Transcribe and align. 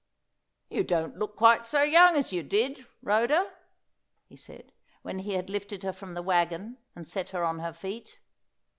"You 0.67 0.83
don't 0.83 1.17
look 1.19 1.35
quite 1.35 1.67
so 1.67 1.83
young 1.83 2.15
as 2.15 2.33
you 2.33 2.41
did, 2.41 2.87
Rhoda," 3.03 3.51
he 4.25 4.35
said 4.35 4.71
when 5.03 5.19
he 5.19 5.33
had 5.33 5.47
lifted 5.47 5.83
her 5.83 5.93
from 5.93 6.15
the 6.15 6.23
wagon 6.23 6.79
and 6.95 7.07
set 7.07 7.29
her 7.29 7.43
on 7.43 7.59
her 7.59 7.71
feet. 7.71 8.19